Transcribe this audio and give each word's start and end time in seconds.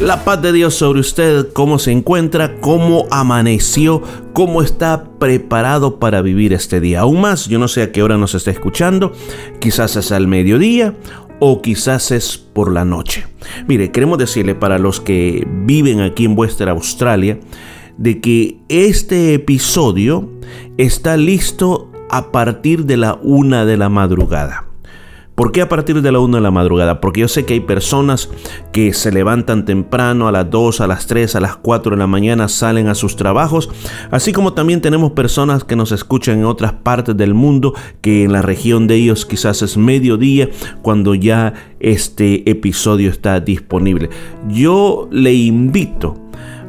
La 0.00 0.24
paz 0.24 0.42
de 0.42 0.52
Dios 0.52 0.74
sobre 0.74 1.00
usted, 1.00 1.54
cómo 1.54 1.78
se 1.78 1.90
encuentra, 1.90 2.60
cómo 2.60 3.06
amaneció, 3.10 4.02
cómo 4.34 4.60
está 4.60 5.04
preparado 5.18 5.98
para 5.98 6.20
vivir 6.20 6.52
este 6.52 6.80
día. 6.80 7.00
Aún 7.00 7.22
más, 7.22 7.48
yo 7.48 7.58
no 7.58 7.66
sé 7.66 7.82
a 7.82 7.92
qué 7.92 8.02
hora 8.02 8.18
nos 8.18 8.34
está 8.34 8.50
escuchando, 8.50 9.12
quizás 9.58 9.96
es 9.96 10.12
al 10.12 10.28
mediodía 10.28 10.94
o 11.40 11.62
quizás 11.62 12.10
es 12.10 12.36
por 12.36 12.72
la 12.72 12.84
noche. 12.84 13.24
Mire, 13.68 13.90
queremos 13.90 14.18
decirle 14.18 14.54
para 14.54 14.78
los 14.78 15.00
que 15.00 15.46
viven 15.64 16.02
aquí 16.02 16.26
en 16.26 16.34
vuestra 16.34 16.72
Australia, 16.72 17.40
de 17.96 18.20
que 18.20 18.58
este 18.68 19.32
episodio 19.32 20.30
está 20.76 21.16
listo 21.16 21.90
a 22.10 22.32
partir 22.32 22.84
de 22.84 22.98
la 22.98 23.14
una 23.22 23.64
de 23.64 23.78
la 23.78 23.88
madrugada. 23.88 24.65
¿Por 25.36 25.52
qué 25.52 25.60
a 25.60 25.68
partir 25.68 26.00
de 26.00 26.10
la 26.10 26.18
1 26.18 26.38
de 26.38 26.40
la 26.40 26.50
madrugada? 26.50 26.98
Porque 26.98 27.20
yo 27.20 27.28
sé 27.28 27.44
que 27.44 27.52
hay 27.52 27.60
personas 27.60 28.30
que 28.72 28.94
se 28.94 29.12
levantan 29.12 29.66
temprano 29.66 30.28
a 30.28 30.32
las 30.32 30.50
2, 30.50 30.80
a 30.80 30.86
las 30.86 31.06
3, 31.06 31.36
a 31.36 31.40
las 31.40 31.56
4 31.56 31.90
de 31.90 31.98
la 31.98 32.06
mañana, 32.06 32.48
salen 32.48 32.88
a 32.88 32.94
sus 32.94 33.16
trabajos, 33.16 33.68
así 34.10 34.32
como 34.32 34.54
también 34.54 34.80
tenemos 34.80 35.12
personas 35.12 35.62
que 35.62 35.76
nos 35.76 35.92
escuchan 35.92 36.38
en 36.38 36.46
otras 36.46 36.72
partes 36.72 37.18
del 37.18 37.34
mundo, 37.34 37.74
que 38.00 38.24
en 38.24 38.32
la 38.32 38.40
región 38.40 38.86
de 38.86 38.94
ellos 38.94 39.26
quizás 39.26 39.60
es 39.60 39.76
mediodía 39.76 40.48
cuando 40.80 41.14
ya 41.14 41.52
este 41.80 42.50
episodio 42.50 43.10
está 43.10 43.38
disponible. 43.38 44.08
Yo 44.48 45.06
le 45.12 45.34
invito 45.34 46.16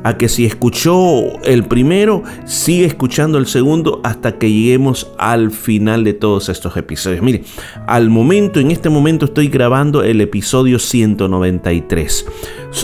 a 0.08 0.18
que 0.18 0.30
si 0.30 0.46
escuchó 0.46 1.38
el 1.44 1.66
primero, 1.66 2.24
sigue 2.46 2.86
escuchando 2.86 3.38
el 3.38 3.46
segundo 3.46 4.00
hasta 4.06 4.38
que 4.38 4.50
lleguemos 4.50 5.12
al 5.18 5.52
final 5.52 6.06
de 6.06 6.14
todos 6.14 6.48
estos 6.48 6.78
episodios. 6.78 7.22
Mire, 7.22 7.44
al 7.88 8.10
momento, 8.10 8.62
en 8.62 8.72
este 8.72 8.90
momento 8.90 9.26
estoy 9.26 9.50
grabando 9.50 10.04
el 10.04 10.22
episodio 10.22 10.80
193. 10.80 12.26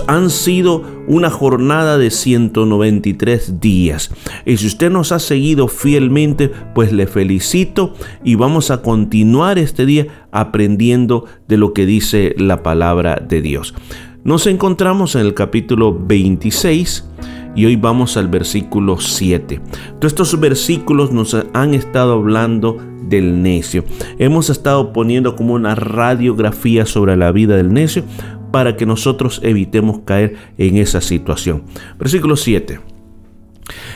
Han 0.08 0.30
sido 0.30 0.84
una 1.08 1.30
jornada 1.30 1.98
de 1.98 2.12
193 2.12 3.62
días. 3.62 4.12
Y 4.46 4.58
si 4.58 4.68
usted 4.68 4.92
nos 4.92 5.14
ha 5.14 5.20
seguido 5.20 5.70
fielmente, 5.70 6.52
pues 6.76 6.92
le 6.92 7.08
felicito 7.08 7.94
y 8.26 8.36
vamos 8.36 8.70
a 8.70 8.82
continuar 8.82 9.58
este 9.60 9.86
día 9.86 10.08
aprendiendo 10.34 11.24
de 11.48 11.56
lo 11.56 11.72
que 11.72 11.86
dice 11.86 12.36
la 12.38 12.64
palabra 12.64 13.16
de 13.26 13.42
Dios. 13.42 13.74
Nos 14.24 14.48
encontramos 14.48 15.16
en 15.16 15.22
el 15.22 15.34
capítulo 15.34 15.94
26 15.94 17.10
y 17.56 17.66
hoy 17.66 17.76
vamos 17.76 18.16
al 18.16 18.30
versículo 18.30 18.98
7. 18.98 19.60
Todos 20.00 20.14
estos 20.14 20.40
versículos 20.40 21.12
nos 21.12 21.36
han 21.54 21.74
estado 21.74 22.14
hablando 22.14 22.78
del 23.02 23.42
necio. 23.42 23.84
Hemos 24.20 24.50
estado 24.50 24.94
poniendo 24.94 25.36
como 25.36 25.56
una 25.56 25.76
radiografía 25.76 26.86
sobre 26.86 27.18
la 27.18 27.34
vida 27.34 27.58
del 27.58 27.74
necio 27.74 28.06
para 28.52 28.78
que 28.78 28.86
nosotros 28.86 29.42
evitemos 29.44 30.00
caer 30.06 30.38
en 30.58 30.78
esa 30.78 31.02
situación. 31.02 31.64
Versículo 32.00 32.38
7. 32.38 32.80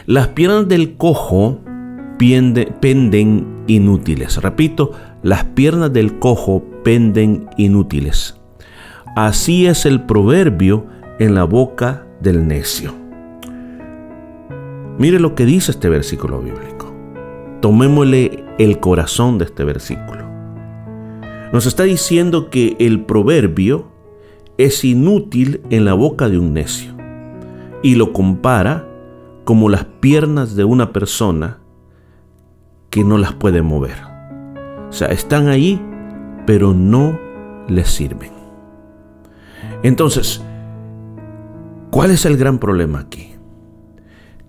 Las 0.07 0.27
piernas 0.27 0.67
del 0.67 0.97
cojo 0.97 1.61
penden 2.19 3.63
inútiles. 3.67 4.41
Repito, 4.41 4.91
las 5.23 5.45
piernas 5.45 5.93
del 5.93 6.19
cojo 6.19 6.65
penden 6.83 7.47
inútiles. 7.57 8.36
Así 9.17 9.65
es 9.65 9.87
el 9.87 10.03
proverbio 10.03 10.85
en 11.17 11.33
la 11.33 11.43
boca 11.43 12.05
del 12.21 12.47
necio. 12.47 12.93
Mire 14.99 15.19
lo 15.19 15.33
que 15.33 15.43
dice 15.43 15.71
este 15.71 15.89
versículo 15.89 16.39
bíblico. 16.39 16.93
Tomémosle 17.59 18.45
el 18.59 18.79
corazón 18.79 19.39
de 19.39 19.45
este 19.45 19.63
versículo. 19.63 20.23
Nos 21.51 21.65
está 21.65 21.81
diciendo 21.81 22.51
que 22.51 22.75
el 22.77 23.05
proverbio 23.05 23.87
es 24.59 24.83
inútil 24.83 25.61
en 25.71 25.83
la 25.83 25.95
boca 25.95 26.29
de 26.29 26.37
un 26.37 26.53
necio 26.53 26.95
y 27.81 27.95
lo 27.95 28.13
compara 28.13 28.87
como 29.45 29.67
las 29.67 29.85
piernas 29.99 30.55
de 30.55 30.63
una 30.63 30.93
persona 30.93 31.57
que 32.91 33.03
no 33.03 33.17
las 33.17 33.33
puede 33.33 33.63
mover. 33.63 33.97
O 34.89 34.93
sea, 34.93 35.07
están 35.07 35.47
ahí, 35.47 35.81
pero 36.45 36.75
no 36.75 37.17
les 37.67 37.87
sirven. 37.87 38.36
Entonces, 39.87 40.41
¿cuál 41.91 42.11
es 42.11 42.25
el 42.25 42.35
gran 42.35 42.59
problema 42.59 42.99
aquí? 42.99 43.29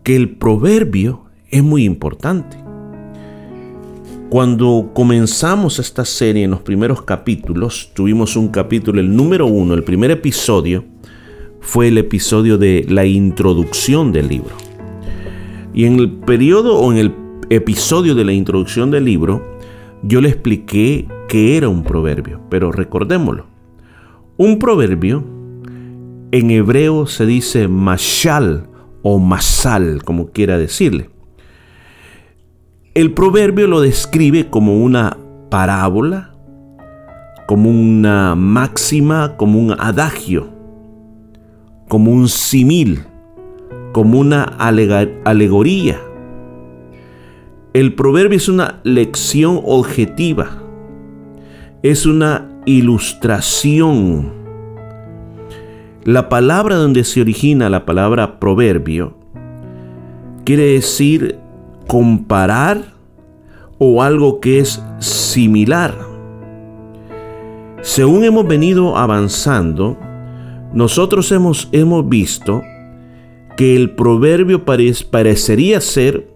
Que 0.03 0.16
el 0.16 0.31
proverbio 0.37 1.26
es 1.49 1.62
muy 1.62 1.84
importante. 1.84 2.56
Cuando 4.31 4.91
comenzamos 4.93 5.78
esta 5.78 6.04
serie 6.04 6.43
en 6.43 6.50
los 6.50 6.62
primeros 6.62 7.03
capítulos, 7.03 7.93
tuvimos 7.94 8.34
un 8.34 8.49
capítulo, 8.49 8.99
el 8.99 9.15
número 9.15 9.47
uno, 9.47 9.75
el 9.75 9.84
primer 9.84 10.10
episodio, 10.10 10.84
fue 11.60 11.87
el 11.87 11.99
episodio 11.99 12.59
de 12.59 12.84
la 12.88 13.05
introducción 13.05 14.10
del 14.10 14.26
libro. 14.26 14.56
Y 15.72 15.84
en 15.84 16.00
el 16.00 16.10
periodo 16.10 16.81
o 16.81 16.91
en 16.91 16.99
el 16.99 17.15
episodio 17.49 18.16
de 18.16 18.25
la 18.25 18.32
introducción 18.32 18.91
del 18.91 19.05
libro, 19.05 19.56
yo 20.03 20.20
le 20.20 20.31
expliqué 20.31 21.06
que 21.28 21.56
era 21.56 21.69
un 21.69 21.84
proverbio, 21.84 22.41
pero 22.50 22.72
recordémoslo. 22.72 23.57
Un 24.41 24.60
proverbio 24.60 25.25
en 26.31 26.53
hebreo 26.53 27.09
se 27.09 27.26
dice 27.26 27.66
mashal 27.66 28.69
o 29.03 29.19
masal, 29.19 30.04
como 30.04 30.31
quiera 30.31 30.56
decirle. 30.56 31.10
El 32.94 33.15
proverbio 33.15 33.66
lo 33.66 33.81
describe 33.81 34.49
como 34.49 34.78
una 34.78 35.16
parábola, 35.50 36.37
como 37.49 37.69
una 37.69 38.37
máxima, 38.37 39.37
como 39.37 39.59
un 39.59 39.72
adagio, 39.72 40.49
como 41.88 42.12
un 42.12 42.28
simil, 42.28 43.00
como 43.93 44.20
una 44.20 44.44
alegoría. 44.44 46.00
El 47.72 47.93
proverbio 47.97 48.37
es 48.37 48.49
una 48.49 48.78
lección 48.84 49.60
objetiva, 49.65 50.62
es 51.82 52.06
una 52.06 52.57
ilustración. 52.68 54.30
La 56.04 56.28
palabra 56.28 56.76
donde 56.76 57.02
se 57.02 57.22
origina 57.22 57.70
la 57.70 57.86
palabra 57.86 58.38
proverbio 58.38 59.16
quiere 60.44 60.74
decir 60.74 61.38
comparar 61.86 62.92
o 63.78 64.02
algo 64.02 64.40
que 64.40 64.58
es 64.58 64.84
similar. 64.98 65.94
Según 67.80 68.24
hemos 68.24 68.46
venido 68.46 68.98
avanzando, 68.98 69.96
nosotros 70.74 71.32
hemos, 71.32 71.70
hemos 71.72 72.06
visto 72.06 72.60
que 73.56 73.76
el 73.76 73.94
proverbio 73.94 74.66
parecería 74.66 75.80
ser 75.80 76.28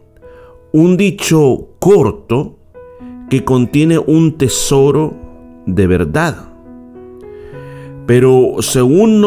un 0.72 0.96
dicho 0.96 1.68
corto 1.78 2.56
que 3.28 3.44
contiene 3.44 3.98
un 3.98 4.38
tesoro 4.38 5.21
de 5.66 5.86
verdad. 5.86 6.48
Pero 8.06 8.56
según, 8.60 9.24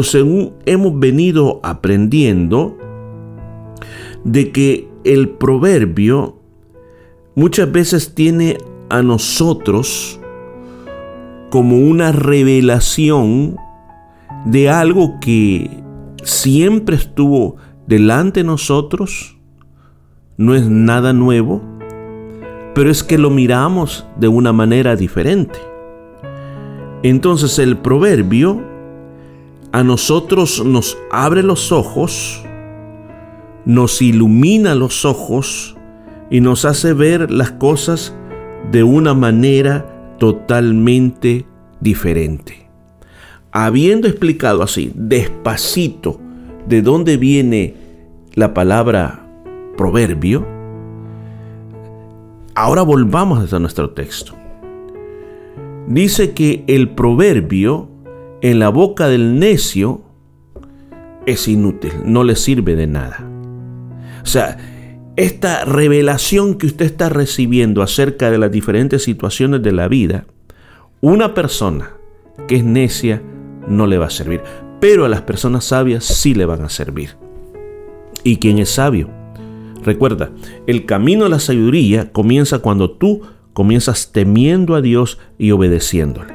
según 0.00 0.52
hemos 0.66 0.98
venido 0.98 1.60
aprendiendo, 1.62 2.76
de 4.24 4.52
que 4.52 4.88
el 5.04 5.30
proverbio 5.30 6.36
muchas 7.34 7.70
veces 7.70 8.14
tiene 8.14 8.58
a 8.90 9.02
nosotros 9.02 10.20
como 11.50 11.78
una 11.78 12.12
revelación 12.12 13.56
de 14.44 14.68
algo 14.68 15.18
que 15.20 15.82
siempre 16.22 16.96
estuvo 16.96 17.56
delante 17.86 18.40
de 18.40 18.44
nosotros, 18.44 19.38
no 20.36 20.54
es 20.54 20.68
nada 20.68 21.12
nuevo, 21.12 21.62
pero 22.74 22.90
es 22.90 23.02
que 23.02 23.18
lo 23.18 23.30
miramos 23.30 24.06
de 24.16 24.28
una 24.28 24.52
manera 24.52 24.94
diferente. 24.94 25.58
Entonces 27.02 27.58
el 27.58 27.76
proverbio 27.76 28.60
a 29.72 29.84
nosotros 29.84 30.64
nos 30.64 30.98
abre 31.12 31.42
los 31.42 31.70
ojos, 31.70 32.42
nos 33.64 34.02
ilumina 34.02 34.74
los 34.74 35.04
ojos 35.04 35.76
y 36.30 36.40
nos 36.40 36.64
hace 36.64 36.92
ver 36.94 37.30
las 37.30 37.52
cosas 37.52 38.14
de 38.72 38.82
una 38.82 39.14
manera 39.14 40.16
totalmente 40.18 41.46
diferente. 41.80 42.68
Habiendo 43.52 44.08
explicado 44.08 44.62
así, 44.62 44.92
despacito, 44.94 46.20
de 46.66 46.82
dónde 46.82 47.16
viene 47.16 47.74
la 48.34 48.52
palabra 48.52 49.26
proverbio, 49.76 50.46
ahora 52.54 52.82
volvamos 52.82 53.52
a 53.52 53.58
nuestro 53.58 53.90
texto. 53.90 54.34
Dice 55.88 56.32
que 56.32 56.64
el 56.66 56.90
proverbio 56.90 57.88
en 58.42 58.58
la 58.58 58.68
boca 58.68 59.08
del 59.08 59.38
necio 59.38 60.02
es 61.24 61.48
inútil, 61.48 61.92
no 62.04 62.24
le 62.24 62.36
sirve 62.36 62.76
de 62.76 62.86
nada. 62.86 63.26
O 64.22 64.26
sea, 64.26 64.58
esta 65.16 65.64
revelación 65.64 66.56
que 66.56 66.66
usted 66.66 66.84
está 66.84 67.08
recibiendo 67.08 67.82
acerca 67.82 68.30
de 68.30 68.36
las 68.36 68.52
diferentes 68.52 69.02
situaciones 69.02 69.62
de 69.62 69.72
la 69.72 69.88
vida, 69.88 70.26
una 71.00 71.32
persona 71.32 71.92
que 72.46 72.56
es 72.56 72.64
necia 72.64 73.22
no 73.66 73.86
le 73.86 73.96
va 73.96 74.06
a 74.06 74.10
servir, 74.10 74.42
pero 74.80 75.06
a 75.06 75.08
las 75.08 75.22
personas 75.22 75.64
sabias 75.64 76.04
sí 76.04 76.34
le 76.34 76.44
van 76.44 76.60
a 76.62 76.68
servir. 76.68 77.16
¿Y 78.24 78.36
quién 78.36 78.58
es 78.58 78.68
sabio? 78.68 79.08
Recuerda, 79.82 80.32
el 80.66 80.84
camino 80.84 81.24
a 81.24 81.30
la 81.30 81.40
sabiduría 81.40 82.12
comienza 82.12 82.58
cuando 82.58 82.90
tú 82.90 83.22
comienzas 83.58 84.12
temiendo 84.12 84.76
a 84.76 84.80
Dios 84.80 85.18
y 85.36 85.50
obedeciéndole. 85.50 86.32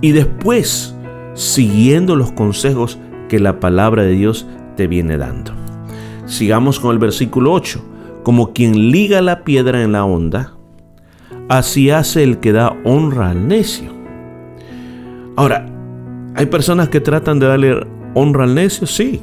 Y 0.00 0.10
después 0.10 0.92
siguiendo 1.34 2.16
los 2.16 2.32
consejos 2.32 2.98
que 3.28 3.38
la 3.38 3.60
palabra 3.60 4.02
de 4.02 4.10
Dios 4.10 4.44
te 4.74 4.88
viene 4.88 5.18
dando. 5.18 5.52
Sigamos 6.24 6.80
con 6.80 6.90
el 6.90 6.98
versículo 6.98 7.52
8. 7.52 7.80
Como 8.24 8.52
quien 8.52 8.90
liga 8.90 9.22
la 9.22 9.44
piedra 9.44 9.84
en 9.84 9.92
la 9.92 10.04
onda, 10.04 10.54
así 11.48 11.90
hace 11.90 12.24
el 12.24 12.40
que 12.40 12.50
da 12.50 12.76
honra 12.82 13.30
al 13.30 13.46
necio. 13.46 13.92
Ahora, 15.36 15.64
¿hay 16.34 16.46
personas 16.46 16.88
que 16.88 17.00
tratan 17.00 17.38
de 17.38 17.46
darle 17.46 17.86
honra 18.14 18.42
al 18.42 18.56
necio? 18.56 18.88
Sí. 18.88 19.22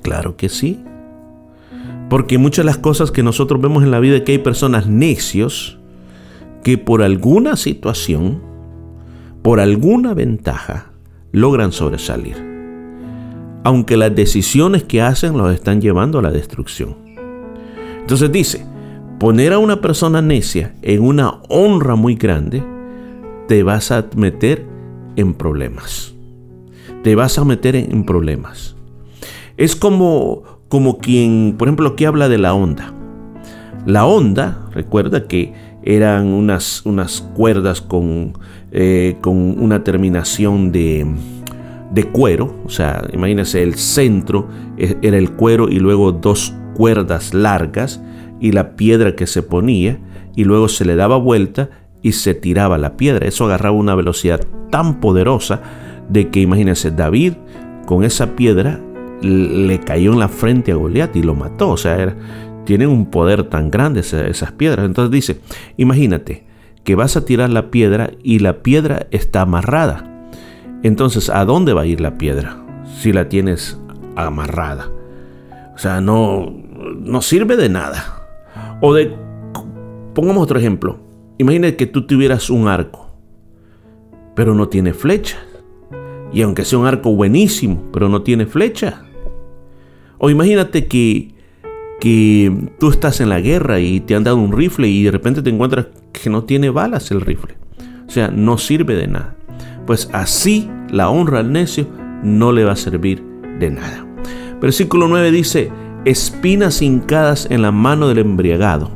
Claro 0.00 0.38
que 0.38 0.48
sí. 0.48 0.82
Porque 2.08 2.38
muchas 2.38 2.64
de 2.64 2.70
las 2.70 2.78
cosas 2.78 3.10
que 3.10 3.22
nosotros 3.22 3.60
vemos 3.60 3.84
en 3.84 3.90
la 3.90 4.00
vida 4.00 4.16
es 4.16 4.22
que 4.22 4.32
hay 4.32 4.38
personas 4.38 4.86
necios 4.86 5.78
que 6.62 6.78
por 6.78 7.02
alguna 7.02 7.56
situación, 7.56 8.40
por 9.42 9.60
alguna 9.60 10.14
ventaja, 10.14 10.92
logran 11.32 11.72
sobresalir. 11.72 12.36
Aunque 13.64 13.96
las 13.96 14.14
decisiones 14.14 14.84
que 14.84 15.02
hacen 15.02 15.36
los 15.36 15.52
están 15.52 15.80
llevando 15.80 16.18
a 16.18 16.22
la 16.22 16.30
destrucción. 16.30 16.96
Entonces 18.00 18.32
dice, 18.32 18.64
poner 19.18 19.52
a 19.52 19.58
una 19.58 19.80
persona 19.80 20.22
necia 20.22 20.74
en 20.80 21.02
una 21.02 21.40
honra 21.48 21.94
muy 21.94 22.14
grande, 22.14 22.64
te 23.48 23.62
vas 23.62 23.90
a 23.90 24.06
meter 24.16 24.64
en 25.16 25.34
problemas. 25.34 26.14
Te 27.02 27.14
vas 27.14 27.38
a 27.38 27.44
meter 27.44 27.76
en 27.76 28.04
problemas. 28.04 28.76
Es 29.56 29.76
como, 29.76 30.42
como 30.68 30.98
quien, 30.98 31.54
por 31.58 31.68
ejemplo, 31.68 31.96
que 31.96 32.06
habla 32.06 32.28
de 32.28 32.38
la 32.38 32.54
onda. 32.54 32.92
La 33.86 34.06
onda, 34.06 34.68
recuerda 34.72 35.26
que 35.26 35.52
eran 35.82 36.26
unas, 36.26 36.84
unas 36.84 37.22
cuerdas 37.34 37.80
con, 37.80 38.34
eh, 38.72 39.16
con 39.20 39.58
una 39.58 39.82
terminación 39.84 40.72
de, 40.72 41.06
de 41.92 42.04
cuero, 42.04 42.54
o 42.64 42.68
sea, 42.68 43.06
imagínense 43.12 43.62
el 43.62 43.74
centro 43.76 44.48
e, 44.76 44.96
era 45.02 45.16
el 45.16 45.32
cuero 45.32 45.68
y 45.68 45.78
luego 45.78 46.12
dos 46.12 46.54
cuerdas 46.74 47.32
largas 47.32 48.02
y 48.40 48.52
la 48.52 48.76
piedra 48.76 49.16
que 49.16 49.26
se 49.26 49.42
ponía 49.42 49.98
y 50.36 50.44
luego 50.44 50.68
se 50.68 50.84
le 50.84 50.96
daba 50.96 51.16
vuelta 51.16 51.70
y 52.02 52.12
se 52.12 52.34
tiraba 52.34 52.78
la 52.78 52.96
piedra. 52.96 53.26
Eso 53.26 53.46
agarraba 53.46 53.76
una 53.76 53.94
velocidad 53.94 54.40
tan 54.70 55.00
poderosa 55.00 55.62
de 56.08 56.28
que 56.28 56.40
imagínense 56.40 56.90
David 56.90 57.34
con 57.86 58.04
esa 58.04 58.36
piedra 58.36 58.80
le 59.22 59.80
cayó 59.80 60.12
en 60.12 60.18
la 60.18 60.28
frente 60.28 60.72
a 60.72 60.76
Goliat 60.76 61.14
y 61.16 61.22
lo 61.22 61.34
mató. 61.34 61.70
O 61.70 61.76
sea, 61.76 62.16
tienen 62.64 62.88
un 62.88 63.06
poder 63.06 63.44
tan 63.44 63.70
grande 63.70 64.00
esas 64.00 64.52
piedras. 64.52 64.86
Entonces 64.86 65.10
dice, 65.10 65.40
imagínate 65.76 66.44
que 66.84 66.94
vas 66.94 67.16
a 67.16 67.24
tirar 67.24 67.50
la 67.50 67.70
piedra 67.70 68.10
y 68.22 68.38
la 68.38 68.62
piedra 68.62 69.06
está 69.10 69.42
amarrada. 69.42 70.04
Entonces, 70.82 71.28
¿a 71.30 71.44
dónde 71.44 71.72
va 71.72 71.82
a 71.82 71.86
ir 71.86 72.00
la 72.00 72.18
piedra 72.18 72.56
si 73.00 73.12
la 73.12 73.28
tienes 73.28 73.80
amarrada? 74.16 74.90
O 75.74 75.78
sea, 75.78 76.00
no, 76.00 76.52
no 76.98 77.22
sirve 77.22 77.56
de 77.56 77.68
nada. 77.68 78.26
O 78.80 78.94
de, 78.94 79.14
pongamos 80.14 80.42
otro 80.42 80.58
ejemplo. 80.58 80.98
Imagínate 81.38 81.76
que 81.76 81.86
tú 81.86 82.06
tuvieras 82.06 82.50
un 82.50 82.68
arco, 82.68 83.14
pero 84.34 84.54
no 84.54 84.68
tiene 84.68 84.92
flecha. 84.92 85.38
Y 86.32 86.42
aunque 86.42 86.64
sea 86.64 86.78
un 86.78 86.86
arco 86.86 87.14
buenísimo, 87.14 87.84
pero 87.92 88.08
no 88.08 88.22
tiene 88.22 88.46
flecha. 88.46 89.04
O 90.18 90.30
imagínate 90.30 90.86
que 90.86 91.38
que 92.00 92.70
tú 92.78 92.90
estás 92.90 93.20
en 93.20 93.28
la 93.28 93.40
guerra 93.40 93.80
y 93.80 94.00
te 94.00 94.14
han 94.14 94.24
dado 94.24 94.36
un 94.36 94.52
rifle 94.52 94.88
y 94.88 95.02
de 95.02 95.10
repente 95.10 95.42
te 95.42 95.50
encuentras 95.50 95.86
que 96.12 96.30
no 96.30 96.44
tiene 96.44 96.70
balas 96.70 97.10
el 97.10 97.20
rifle. 97.20 97.56
O 98.06 98.10
sea, 98.10 98.28
no 98.28 98.58
sirve 98.58 98.94
de 98.94 99.08
nada. 99.08 99.36
Pues 99.86 100.08
así 100.12 100.70
la 100.90 101.10
honra 101.10 101.40
al 101.40 101.52
necio 101.52 101.86
no 102.22 102.52
le 102.52 102.64
va 102.64 102.72
a 102.72 102.76
servir 102.76 103.22
de 103.58 103.70
nada. 103.70 104.06
Versículo 104.60 105.08
9 105.08 105.30
dice, 105.30 105.70
espinas 106.04 106.82
hincadas 106.82 107.48
en 107.50 107.62
la 107.62 107.72
mano 107.72 108.08
del 108.08 108.18
embriagado. 108.18 108.90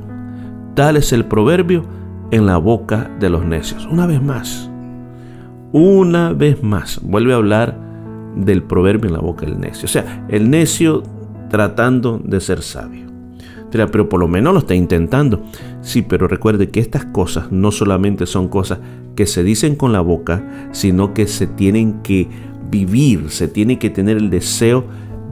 Tal 0.74 0.96
es 0.96 1.12
el 1.12 1.24
proverbio 1.24 1.84
en 2.30 2.46
la 2.46 2.56
boca 2.56 3.10
de 3.20 3.30
los 3.30 3.44
necios. 3.44 3.86
Una 3.86 4.06
vez 4.06 4.22
más, 4.22 4.70
una 5.72 6.32
vez 6.32 6.62
más, 6.62 7.00
vuelve 7.02 7.32
a 7.32 7.36
hablar 7.36 7.78
del 8.36 8.62
proverbio 8.62 9.08
en 9.08 9.14
la 9.14 9.20
boca 9.20 9.44
del 9.44 9.60
necio. 9.60 9.84
O 9.84 9.88
sea, 9.88 10.24
el 10.28 10.48
necio 10.50 11.02
tratando 11.52 12.19
de 12.25 12.40
ser 12.40 12.62
sabio. 12.62 13.12
Pero 13.70 14.08
por 14.08 14.20
lo 14.20 14.26
menos 14.26 14.52
lo 14.52 14.60
está 14.60 14.75
intentando. 14.75 15.44
Sí, 15.82 16.02
pero 16.02 16.26
recuerde 16.26 16.70
que 16.70 16.81
estas 16.81 17.04
cosas 17.04 17.52
no 17.52 17.70
solamente 17.70 18.26
son 18.26 18.49
cosas 18.49 18.81
que 19.14 19.26
se 19.26 19.44
dicen 19.44 19.76
con 19.76 19.93
la 19.93 20.00
boca, 20.00 20.43
sino 20.72 21.14
que 21.14 21.26
se 21.26 21.46
tienen 21.46 22.00
que 22.02 22.26
vivir, 22.70 23.31
se 23.31 23.49
tiene 23.49 23.78
que 23.78 23.90
tener 23.90 24.16
el 24.16 24.31
deseo 24.31 24.84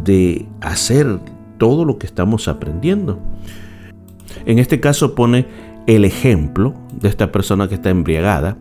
de 0.04 0.46
hacer 0.60 1.20
todo 1.58 1.84
lo 1.84 1.98
que 1.98 2.06
estamos 2.06 2.48
aprendiendo. 2.48 3.18
En 4.44 4.58
este 4.58 4.78
caso 4.78 5.14
pone 5.14 5.46
el 5.86 6.04
ejemplo 6.04 6.74
de 6.92 7.08
esta 7.08 7.32
persona 7.32 7.66
que 7.66 7.76
está 7.76 7.88
embriagada. 7.88 8.58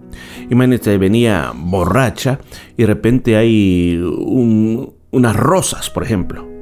Imagínate, 0.49 0.97
venía 0.97 1.51
borracha 1.55 2.39
y 2.77 2.83
de 2.83 2.87
repente 2.87 3.35
hay 3.35 4.01
unas 5.11 5.35
rosas, 5.35 5.89
por 5.89 6.03
ejemplo 6.03 6.58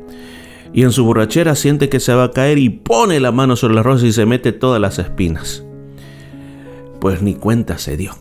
y 0.74 0.84
en 0.84 0.92
su 0.92 1.06
borrachera 1.06 1.56
siente 1.56 1.90
que 1.90 2.00
se 2.00 2.14
va 2.14 2.26
a 2.26 2.32
caer 2.32 2.58
y 2.58 2.70
pone 2.70 3.20
la 3.20 3.32
mano 3.32 3.56
sobre 3.56 3.76
la 3.76 3.84
rosa 3.84 4.06
y 4.06 4.12
se 4.12 4.26
mete 4.26 4.52
todas 4.52 4.82
las 4.82 5.00
espinas. 5.00 5.64
Pues 7.00 7.22
ni 7.22 7.36
cuenta 7.36 7.78
se 7.78 7.98
dio. 7.98 8.14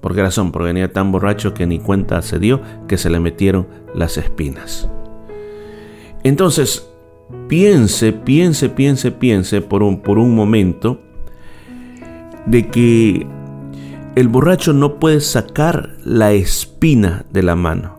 ¿Por 0.00 0.14
qué 0.14 0.22
razón? 0.22 0.52
Porque 0.52 0.66
venía 0.66 0.92
tan 0.92 1.12
borracho 1.12 1.54
que 1.54 1.66
ni 1.66 1.78
cuenta 1.78 2.22
se 2.22 2.38
dio 2.38 2.60
que 2.86 2.98
se 2.98 3.10
le 3.10 3.20
metieron 3.20 3.66
las 3.94 4.16
espinas. 4.16 4.88
Entonces, 6.22 6.88
piense, 7.48 8.12
piense, 8.12 8.68
piense, 8.68 9.10
piense 9.10 9.60
por 9.60 9.82
un, 9.82 10.00
por 10.00 10.18
un 10.18 10.34
momento 10.34 11.00
de 12.46 12.68
que 12.68 13.26
el 14.14 14.28
borracho 14.28 14.72
no 14.72 14.98
puede 14.98 15.20
sacar 15.20 15.90
la 16.04 16.32
espina 16.32 17.24
de 17.30 17.42
la 17.42 17.54
mano, 17.54 17.98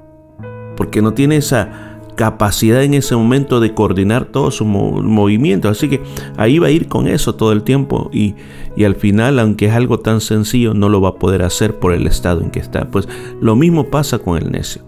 porque 0.76 1.02
no 1.02 1.14
tiene 1.14 1.38
esa 1.38 1.89
capacidad 2.20 2.84
en 2.84 2.96
ese 2.96 3.16
momento 3.16 3.62
de 3.62 3.74
coordinar 3.74 4.26
todos 4.26 4.56
sus 4.56 4.68
movimientos. 4.68 5.72
Así 5.72 5.88
que 5.88 6.02
ahí 6.36 6.60
va 6.60 6.68
a 6.68 6.70
ir 6.70 6.90
con 6.90 7.08
eso 7.08 7.36
todo 7.36 7.54
el 7.54 7.64
tiempo 7.64 8.10
y, 8.12 8.36
y 8.76 8.84
al 8.84 8.96
final, 8.96 9.40
aunque 9.40 9.68
es 9.68 9.72
algo 9.72 10.02
tan 10.02 10.20
sencillo, 10.20 10.74
no 10.74 10.90
lo 10.90 11.00
va 11.00 11.12
a 11.12 11.16
poder 11.16 11.44
hacer 11.44 11.80
por 11.80 11.94
el 11.94 12.06
estado 12.08 12.42
en 12.42 12.52
que 12.52 12.60
está. 12.60 12.92
Pues 12.92 13.08
lo 13.40 13.56
mismo 13.56 13.86
pasa 13.86 14.20
con 14.20 14.38
el 14.38 14.52
necio. 14.52 14.82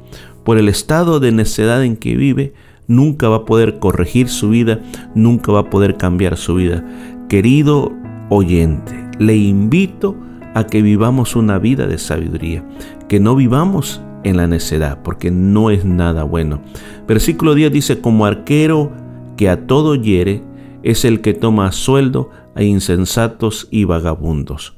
Por 0.44 0.58
el 0.58 0.68
estado 0.68 1.22
de 1.22 1.32
necedad 1.32 1.86
en 1.86 1.96
que 1.96 2.18
vive, 2.18 2.54
nunca 2.88 3.30
va 3.30 3.38
a 3.38 3.46
poder 3.46 3.80
corregir 3.80 4.28
su 4.28 4.50
vida, 4.50 4.82
nunca 5.16 5.54
va 5.54 5.62
a 5.62 5.70
poder 5.70 5.96
cambiar 5.96 6.36
su 6.36 6.56
vida. 6.56 6.86
Querido 7.30 7.94
oyente, 8.30 9.10
le 9.20 9.38
invito 9.38 10.18
a 10.54 10.66
que 10.66 10.82
vivamos 10.82 11.38
una 11.38 11.60
vida 11.60 11.88
de 11.88 11.98
sabiduría, 11.98 12.66
que 13.08 13.22
no 13.22 13.38
vivamos 13.38 14.02
en 14.24 14.38
la 14.38 14.48
necedad, 14.48 15.02
porque 15.04 15.32
no 15.32 15.70
es 15.70 15.86
nada 15.86 16.24
bueno. 16.24 16.62
Versículo 17.08 17.56
10 17.56 17.72
dice, 17.72 18.02
como 18.02 18.26
arquero 18.26 18.92
que 19.38 19.50
a 19.50 19.66
todo 19.68 19.96
hiere, 19.96 20.44
es 20.84 21.06
el 21.06 21.22
que 21.22 21.34
toma 21.34 21.72
sueldo 21.72 22.30
a 22.56 22.64
insensatos 22.64 23.68
y 23.72 23.86
vagabundos. 23.86 24.76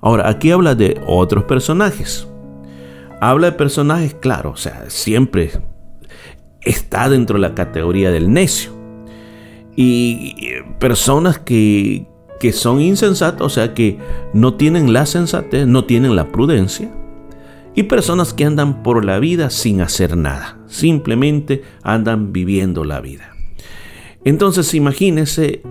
Ahora, 0.00 0.28
aquí 0.28 0.50
habla 0.50 0.74
de 0.74 1.00
otros 1.06 1.44
personajes. 1.44 2.28
Habla 3.20 3.50
de 3.50 3.56
personajes, 3.56 4.14
claro, 4.14 4.50
o 4.50 4.56
sea, 4.56 4.84
siempre 4.88 5.50
está 6.60 7.08
dentro 7.08 7.36
de 7.36 7.42
la 7.42 7.54
categoría 7.54 8.10
del 8.10 8.32
necio. 8.32 8.72
Y 9.76 10.36
personas 10.78 11.38
que, 11.38 12.06
que 12.38 12.52
son 12.52 12.80
insensatas, 12.80 13.40
o 13.40 13.48
sea 13.48 13.74
que 13.74 13.98
no 14.32 14.54
tienen 14.54 14.92
la 14.92 15.06
sensatez, 15.06 15.66
no 15.66 15.84
tienen 15.84 16.14
la 16.14 16.28
prudencia, 16.28 16.92
y 17.74 17.84
personas 17.84 18.32
que 18.32 18.44
andan 18.44 18.82
por 18.82 19.04
la 19.04 19.18
vida 19.18 19.50
sin 19.50 19.80
hacer 19.80 20.16
nada, 20.16 20.58
simplemente 20.66 21.62
andan 21.82 22.32
viviendo 22.32 22.84
la 22.84 23.00
vida. 23.00 23.34
Entonces 24.24 24.72
imagínese 24.74 25.62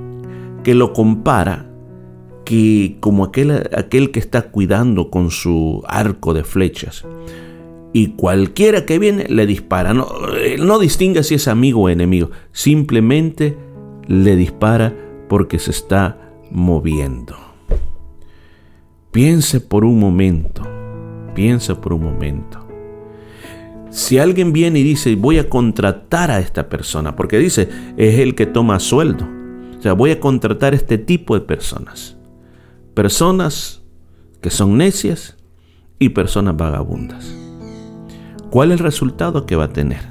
que 0.63 0.75
lo 0.75 0.93
compara 0.93 1.69
que 2.45 2.97
como 2.99 3.23
aquel, 3.23 3.69
aquel 3.75 4.11
que 4.11 4.19
está 4.19 4.43
cuidando 4.43 5.09
con 5.09 5.31
su 5.31 5.81
arco 5.87 6.33
de 6.33 6.43
flechas 6.43 7.05
y 7.93 8.07
cualquiera 8.09 8.85
que 8.85 8.99
viene 8.99 9.25
le 9.29 9.45
dispara. 9.45 9.93
No, 9.93 10.07
no 10.59 10.79
distingue 10.79 11.23
si 11.23 11.35
es 11.35 11.47
amigo 11.47 11.83
o 11.83 11.89
enemigo, 11.89 12.31
simplemente 12.51 13.57
le 14.07 14.35
dispara 14.35 14.93
porque 15.29 15.59
se 15.59 15.71
está 15.71 16.33
moviendo. 16.51 17.35
Piense 19.11 19.61
por 19.61 19.85
un 19.85 19.99
momento, 19.99 20.63
piense 21.33 21.75
por 21.75 21.93
un 21.93 22.03
momento. 22.03 22.67
Si 23.89 24.17
alguien 24.17 24.53
viene 24.53 24.79
y 24.79 24.83
dice, 24.83 25.15
voy 25.15 25.37
a 25.37 25.49
contratar 25.49 26.31
a 26.31 26.39
esta 26.39 26.67
persona, 26.67 27.15
porque 27.15 27.37
dice, 27.37 27.69
es 27.95 28.19
el 28.19 28.33
que 28.33 28.47
toma 28.47 28.79
sueldo. 28.79 29.27
O 29.77 29.81
sea, 29.81 29.93
voy 29.93 30.11
a 30.11 30.19
contratar 30.19 30.73
a 30.73 30.75
este 30.75 30.97
tipo 30.97 31.35
de 31.35 31.41
personas. 31.41 32.17
Personas 32.95 33.83
que 34.41 34.49
son 34.49 34.77
necias 34.77 35.37
y 35.99 36.09
personas 36.09 36.57
vagabundas. 36.57 37.35
¿Cuál 38.49 38.71
es 38.71 38.79
el 38.79 38.83
resultado 38.83 39.45
que 39.45 39.55
va 39.55 39.65
a 39.65 39.73
tener? 39.73 40.01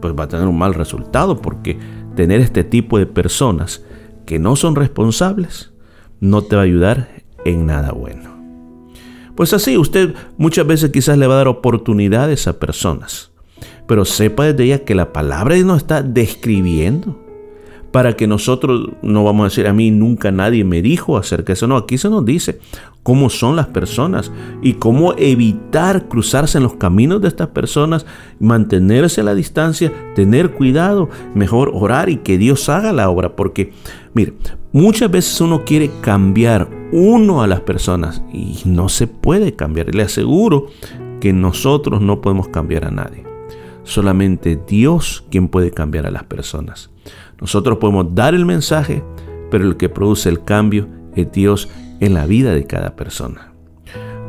Pues 0.00 0.14
va 0.18 0.24
a 0.24 0.28
tener 0.28 0.46
un 0.46 0.58
mal 0.58 0.74
resultado 0.74 1.40
porque 1.40 1.78
tener 2.16 2.40
este 2.40 2.64
tipo 2.64 2.98
de 2.98 3.06
personas 3.06 3.84
que 4.26 4.38
no 4.38 4.56
son 4.56 4.76
responsables 4.76 5.72
no 6.20 6.42
te 6.42 6.56
va 6.56 6.62
a 6.62 6.64
ayudar 6.64 7.08
en 7.44 7.66
nada 7.66 7.92
bueno. 7.92 8.39
Pues 9.40 9.54
así, 9.54 9.78
usted 9.78 10.14
muchas 10.36 10.66
veces 10.66 10.90
quizás 10.90 11.16
le 11.16 11.26
va 11.26 11.32
a 11.32 11.38
dar 11.38 11.48
oportunidades 11.48 12.46
a 12.46 12.58
personas, 12.58 13.30
pero 13.86 14.04
sepa 14.04 14.44
desde 14.44 14.68
ya 14.68 14.84
que 14.84 14.94
la 14.94 15.14
palabra 15.14 15.56
no 15.60 15.76
está 15.76 16.02
describiendo 16.02 17.18
para 17.90 18.16
que 18.16 18.26
nosotros 18.26 18.90
no 19.00 19.24
vamos 19.24 19.40
a 19.40 19.48
decir 19.48 19.66
a 19.66 19.72
mí 19.72 19.90
nunca 19.90 20.30
nadie 20.30 20.62
me 20.62 20.82
dijo 20.82 21.16
acerca 21.16 21.46
de 21.46 21.52
eso. 21.54 21.66
No, 21.66 21.78
aquí 21.78 21.96
se 21.96 22.10
nos 22.10 22.22
dice 22.26 22.58
cómo 23.02 23.30
son 23.30 23.56
las 23.56 23.68
personas 23.68 24.30
y 24.62 24.74
cómo 24.74 25.14
evitar 25.16 26.08
cruzarse 26.08 26.58
en 26.58 26.64
los 26.64 26.74
caminos 26.74 27.20
de 27.20 27.28
estas 27.28 27.48
personas, 27.48 28.06
mantenerse 28.38 29.20
a 29.22 29.24
la 29.24 29.34
distancia, 29.34 29.92
tener 30.14 30.52
cuidado, 30.52 31.08
mejor 31.34 31.70
orar 31.74 32.10
y 32.10 32.18
que 32.18 32.38
Dios 32.38 32.68
haga 32.68 32.92
la 32.92 33.08
obra. 33.08 33.36
Porque, 33.36 33.72
mire, 34.14 34.34
muchas 34.72 35.10
veces 35.10 35.40
uno 35.40 35.64
quiere 35.64 35.90
cambiar 36.00 36.68
uno 36.92 37.42
a 37.42 37.46
las 37.46 37.60
personas 37.60 38.22
y 38.32 38.58
no 38.64 38.88
se 38.88 39.06
puede 39.06 39.54
cambiar. 39.54 39.94
Le 39.94 40.02
aseguro 40.02 40.66
que 41.20 41.32
nosotros 41.32 42.00
no 42.00 42.20
podemos 42.20 42.48
cambiar 42.48 42.84
a 42.84 42.90
nadie. 42.90 43.24
Solamente 43.82 44.60
Dios 44.68 45.24
quien 45.30 45.48
puede 45.48 45.70
cambiar 45.70 46.06
a 46.06 46.10
las 46.10 46.24
personas. 46.24 46.90
Nosotros 47.40 47.78
podemos 47.78 48.14
dar 48.14 48.34
el 48.34 48.44
mensaje, 48.44 49.02
pero 49.50 49.64
el 49.64 49.76
que 49.76 49.88
produce 49.88 50.28
el 50.28 50.44
cambio 50.44 50.86
es 51.14 51.32
Dios 51.32 51.68
en 52.00 52.14
la 52.14 52.26
vida 52.26 52.52
de 52.52 52.66
cada 52.66 52.96
persona. 52.96 53.52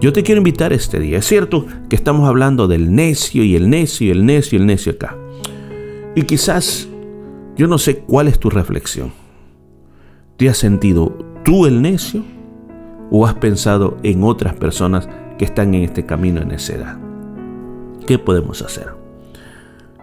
Yo 0.02 0.14
te 0.14 0.24
quiero 0.24 0.40
invitar 0.40 0.74
este 0.74 1.00
día. 1.00 1.20
Es 1.20 1.28
cierto 1.28 1.66
que 1.88 1.96
estamos 1.96 2.28
hablando 2.28 2.68
del 2.68 2.94
necio 2.94 3.44
y 3.44 3.56
el 3.56 3.70
necio 3.70 4.08
y 4.08 4.10
el 4.10 4.26
necio 4.26 4.58
y 4.58 4.62
el 4.62 4.68
necio 4.68 4.94
acá. 4.94 5.16
Y 6.16 6.24
quizás 6.24 6.88
yo 7.56 7.68
no 7.68 7.78
sé 7.78 8.00
cuál 8.00 8.28
es 8.28 8.40
tu 8.40 8.50
reflexión. 8.50 9.14
¿Te 10.38 10.50
has 10.50 10.58
sentido 10.58 11.16
tú 11.44 11.68
el 11.68 11.82
necio 11.82 12.24
o 13.12 13.28
has 13.28 13.36
pensado 13.36 13.98
en 14.02 14.24
otras 14.24 14.56
personas 14.56 15.08
que 15.38 15.46
están 15.46 15.76
en 15.76 15.84
este 15.84 16.06
camino 16.06 16.40
de 16.40 16.48
necedad? 16.48 16.98
¿Qué 18.08 18.18
podemos 18.18 18.64
hacer? 18.64 18.88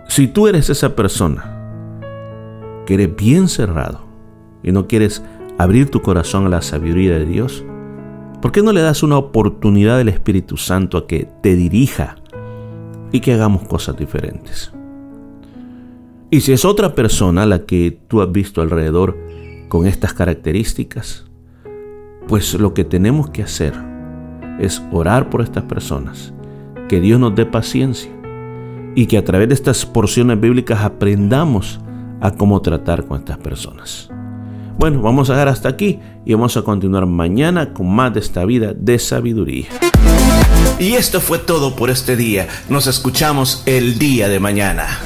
Si 0.06 0.28
tú 0.28 0.46
eres 0.46 0.70
esa 0.70 0.94
persona 0.94 1.56
que 2.86 2.94
eres 2.94 3.16
bien 3.16 3.48
cerrado 3.48 4.04
y 4.62 4.70
no 4.70 4.86
quieres 4.86 5.22
abrir 5.58 5.90
tu 5.90 6.00
corazón 6.00 6.46
a 6.46 6.48
la 6.48 6.62
sabiduría 6.62 7.18
de 7.18 7.26
Dios, 7.26 7.64
¿por 8.40 8.52
qué 8.52 8.62
no 8.62 8.72
le 8.72 8.80
das 8.80 9.02
una 9.02 9.18
oportunidad 9.18 9.98
al 9.98 10.08
Espíritu 10.08 10.56
Santo 10.56 10.96
a 10.96 11.06
que 11.06 11.28
te 11.42 11.56
dirija 11.56 12.16
y 13.10 13.20
que 13.20 13.34
hagamos 13.34 13.66
cosas 13.66 13.96
diferentes? 13.96 14.72
Y 16.30 16.42
si 16.42 16.52
es 16.52 16.64
otra 16.64 16.94
persona 16.94 17.44
la 17.44 17.64
que 17.64 17.98
tú 18.06 18.22
has 18.22 18.30
visto 18.30 18.62
alrededor 18.62 19.18
con 19.68 19.86
estas 19.86 20.14
características, 20.14 21.26
pues 22.28 22.54
lo 22.54 22.74
que 22.74 22.84
tenemos 22.84 23.30
que 23.30 23.42
hacer 23.42 23.74
es 24.60 24.82
orar 24.92 25.30
por 25.30 25.40
estas 25.40 25.64
personas, 25.64 26.34
que 26.88 27.00
Dios 27.00 27.18
nos 27.18 27.34
dé 27.34 27.46
paciencia 27.46 28.12
y 28.94 29.06
que 29.06 29.18
a 29.18 29.24
través 29.24 29.48
de 29.48 29.54
estas 29.54 29.86
porciones 29.86 30.40
bíblicas 30.40 30.82
aprendamos 30.82 31.80
a 32.20 32.30
cómo 32.32 32.60
tratar 32.60 33.06
con 33.06 33.18
estas 33.18 33.38
personas. 33.38 34.10
Bueno, 34.78 35.02
vamos 35.02 35.28
a 35.28 35.32
dejar 35.32 35.48
hasta 35.48 35.68
aquí 35.68 35.98
y 36.24 36.34
vamos 36.34 36.56
a 36.56 36.62
continuar 36.62 37.04
mañana 37.04 37.74
con 37.74 37.92
más 37.92 38.14
de 38.14 38.20
esta 38.20 38.44
vida 38.44 38.74
de 38.74 39.00
sabiduría. 39.00 39.66
Y 40.78 40.94
esto 40.94 41.20
fue 41.20 41.40
todo 41.40 41.74
por 41.74 41.90
este 41.90 42.14
día. 42.14 42.46
Nos 42.68 42.86
escuchamos 42.86 43.64
el 43.66 43.98
día 43.98 44.28
de 44.28 44.38
mañana. 44.38 45.00